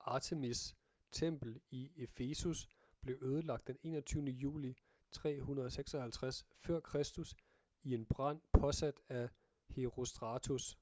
[0.00, 0.76] artemis'
[1.12, 2.68] tempel i efesus
[3.02, 4.24] blev ødelagt den 21.
[4.30, 4.74] juli
[5.12, 6.96] 356 f.kr
[7.82, 9.28] i en brand påsat af
[9.68, 10.78] herostratus